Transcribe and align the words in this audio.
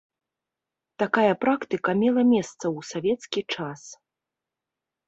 Такая 1.03 1.33
практыка 1.45 1.91
мела 2.01 2.21
месца 2.33 2.61
ў 2.61 2.79
савецкі 2.95 3.41
час. 3.57 3.81